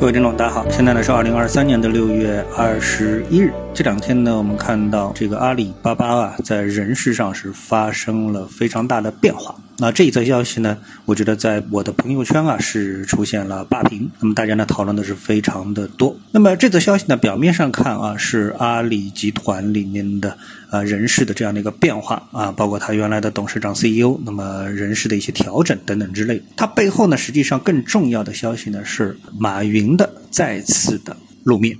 [0.00, 3.52] 各位听众，大家好，现在呢是二零二三年的六月二十一日。
[3.72, 9.54] 这两天呢，我们看到这个阿里巴巴啊，在人事上是发生了非常大的变化。
[9.78, 10.76] 那这一则消息呢，
[11.06, 16.14] 我觉得在我的朋友圈啊是出现了霸屏，那么大家呢讨论的是非常的多。
[16.32, 20.36] 那么这则消息呢，表面上看啊是阿里集团里面的
[20.68, 26.42] 啊人事的这样的一个变化啊，包括他原来的董事长、CEO，那么人事的一些调整等等之类。
[26.54, 31.78] 它背后呢，实际上更重要的消息呢是马云的再次的露面。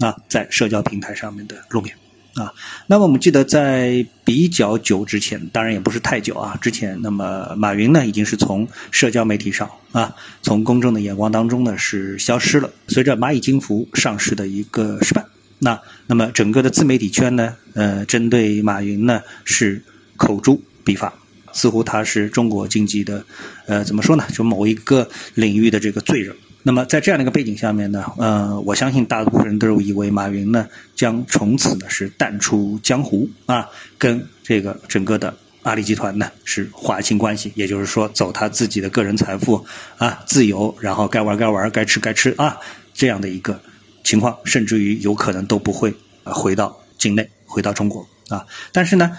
[0.00, 1.94] 啊，在社交平台上面的露面
[2.34, 2.54] 啊，
[2.86, 12.70] 那么我们记得在比较久之前，当然也不是太久啊，之前那么马云呢已经是从社交媒体上啊，从公众的眼光当中呢是消失了。
[12.86, 15.24] 随着蚂蚁金服上市的一个失败，
[15.58, 19.82] 那那么整个的自媒体圈呢，呃，针对马云呢是
[20.16, 21.12] 口诛笔伐，
[21.52, 23.24] 似乎他是中国经济的
[23.66, 26.36] 呃怎么说呢，就某一个领域的这个罪人。
[26.68, 39.64] 那么在这样的一个背景下面呢，呃，我相信大部分人都以为马云呢将从此呢是淡出江湖啊，跟这个整个的阿里集团呢是划清关系，也就是说走他自己的个人财富
[39.96, 42.58] 啊，自由，然后该玩该玩，该吃该吃啊，
[42.92, 43.58] 这样的一个
[44.04, 48.44] 情况，甚至于有可能都不会回到境内，回到中国啊。
[48.72, 49.16] 但是呢，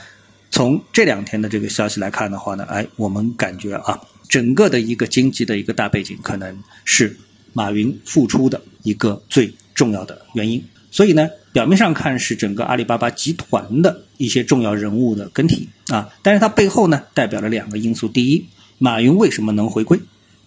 [0.52, 7.18] 从这两天的这个消息来看的话呢，哎，我们感觉啊，整个的一个经济的一个大背景可能是。
[7.54, 18.46] 马云复出的一个最重要的原因，所以呢，表面上看是整个阿里巴巴集团的一些重要人物的更替啊，但是它背后呢，代表了两个因素：第一，
[18.78, 20.00] 马云为什么能回归？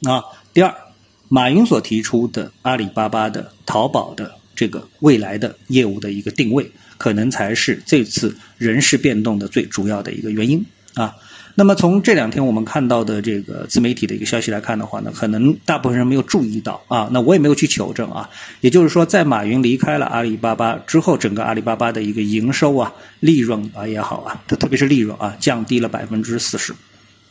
[0.05, 0.25] 啊？
[0.53, 0.75] 第二，
[1.29, 10.65] 马云所提出的阿里巴巴的淘宝的这个未来的业务的一个定位，可能才是这次人事变动的最主要的一个原因。
[10.95, 11.15] 啊。
[11.55, 18.31] 那么从这两天我们看到的这个自媒体的一个消息来看的话呢，可能大部分人没有注意到啊，那我也没有去求证啊。
[18.63, 26.73] 也就是说，在马云离开了阿里巴巴之后，整个阿里巴巴的一个营收啊、利润啊也好啊，特别是利润啊，降低了百分之四十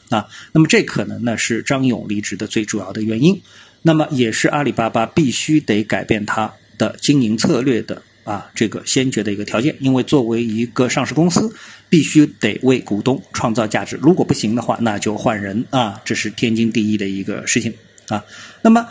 [0.09, 0.27] 啊。
[0.51, 3.41] 那么这可能呢是张勇离职的最主要的原因，
[3.81, 8.03] 那么也是阿里巴巴必须得改变它的经营策略的。
[8.23, 11.53] 啊，这个先决的一个条件，因为作为一个上市公司，
[11.89, 13.97] 必须得为股东创造价值。
[14.01, 17.73] 如果不行的话，那就换人啊，这是天经地义的一个事情
[18.09, 18.23] 啊。
[18.61, 18.87] 那么，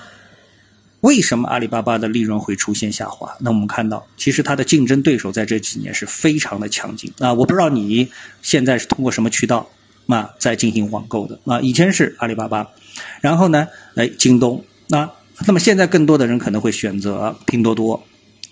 [1.01, 3.37] 为什么阿里巴巴的利润会出现下滑？
[3.41, 7.33] 那我们看到，其实它的竞争对手在这几年是非常的强劲啊。
[7.33, 8.11] 我不知道你
[8.43, 9.71] 现在是通过什么渠道
[10.07, 11.61] 啊在进行网购的啊？
[11.61, 12.69] 以前是阿里巴巴，
[13.21, 15.13] 然后呢，哎，京东啊，
[15.47, 18.05] 那么现在更多的人可能会选择拼多多。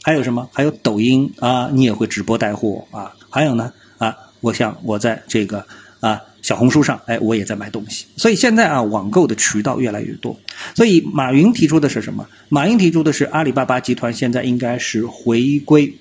[0.08, 0.48] 还有什么？
[0.54, 3.14] 还有抖音啊，你也会直播带货啊？
[3.28, 5.66] 还有呢啊，我想我在这个
[6.00, 8.06] 啊小红书上，哎，我也在卖东西。
[8.16, 10.34] 所以现在啊，网购的渠道越来越多。
[10.74, 12.26] 所以马云提出的是什么？
[12.48, 15.98] 马云提出的是阿里巴巴集团现在应该是回归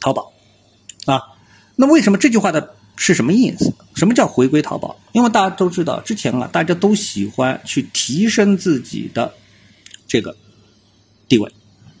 [0.00, 0.32] 淘宝
[1.04, 1.20] 啊。
[1.76, 3.74] 那为什么这句话的是什么意思？
[3.94, 4.98] 什么叫回归淘宝？
[5.12, 9.34] 因为大家都知道，之前啊，大家都喜欢去提升自己的
[10.08, 10.34] 这个
[11.28, 11.52] 地位。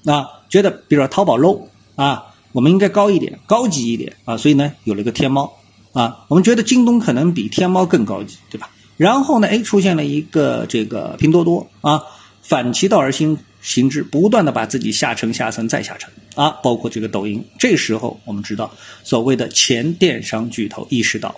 [0.04, 5.52] 啊，觉得比如说淘宝 low 啊，我们应该高一点，高级一点啊，所以呢有了个天猫
[5.92, 8.70] 啊，我们觉得京东可能比天猫更高级，对吧？
[8.96, 12.02] 然后呢，哎，出现了一个这个拼多多啊，
[12.42, 18.70] 反其道而行行之，不断的把自己下沉下沉再下沉啊，包括这个抖音，这时候我们知道
[19.04, 21.34] 所谓的前电商巨头意识到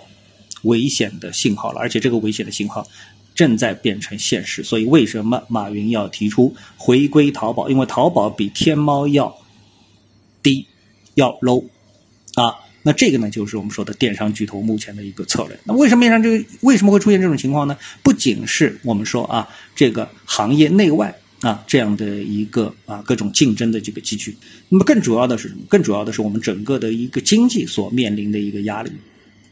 [0.63, 2.87] 危险的信号了，而且这个危险的信号。
[3.35, 7.69] 正在变成现实，所以为什么马云要提出回归淘宝？
[7.69, 9.35] 因为淘宝比天猫要
[10.41, 10.67] 低，
[11.15, 11.65] 要 low
[12.35, 12.55] 啊。
[12.85, 15.57] 那这个呢，就是我们说的电商巨头目前的一个策略。
[15.63, 17.77] 那为什么面上这个为什么会出现这种情况呢？
[18.03, 24.35] 不仅是我们说啊，这个行业内外啊这样的一个啊各种竞争的这个机制，
[24.67, 25.61] 那么更主要的是什么？
[25.69, 28.91] 更主要的是我们整个的一个经济所面临的一个压力。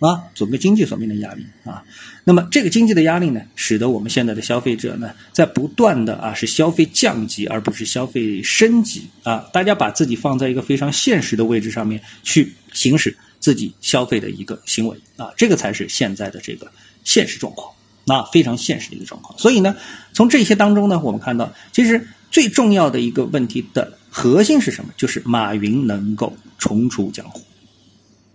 [0.01, 1.83] 啊，整个经济所面临的压力啊，
[2.23, 9.47] 那么这个经济的压力呢，使得我们现在的消费者呢，在不断的啊是消费降级，而不是消费升级啊。
[9.53, 16.71] 大家把自己放在一个非常现实的位置上面去行使自己消费的一个行为啊，这个才是现在的这个
[17.03, 17.71] 现实状况，
[18.05, 19.37] 那非常现实的一个状况。
[19.37, 19.75] 所以呢，
[20.13, 24.91] 从这些当中呢，我们看到，其实最重要的一个问题的核心是什么？
[24.97, 27.43] 就是马云能够重出江湖。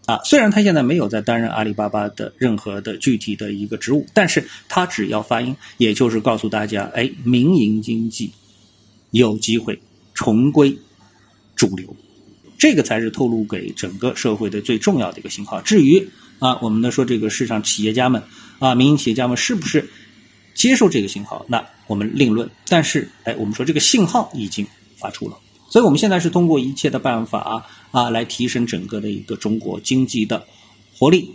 [0.07, 8.33] 啊，虽然他现在没有在担任阿里巴巴的任何的具体的一个职务，但是他只要发音，也就是告诉大家，哎，民营经济
[9.11, 9.81] 有机会
[10.15, 10.79] 重归
[11.57, 11.97] 主流，
[12.57, 15.61] 这个才是透露给整个社会的最重要的一个信号。
[15.61, 18.23] 至于啊，我们的说这个市场企业家们
[18.61, 19.91] 啊，民营企业家们是不是
[20.55, 22.49] 接受这个信号，那我们另论。
[22.69, 24.67] 但是，哎，我们说这个信号已经
[24.97, 25.37] 发出了。
[25.69, 30.47] 所以我们现在是通过一切的办法啊，来提升整个的一个中国经济的
[30.99, 31.35] 活力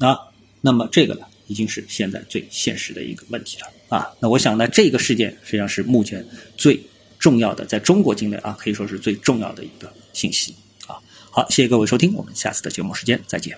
[0.00, 0.18] 啊。
[0.60, 4.10] 那么这个呢，已经是现在最现实的一个问题了啊。
[4.20, 6.26] 那我想呢，这个事件实际上是目前
[6.56, 6.80] 最
[7.18, 10.54] 重要的，在中国境内啊，可以说是最重要的一个信息
[10.86, 10.98] 啊。
[11.30, 13.56] 好，谢谢各位收听，我们下次的节目时间再见。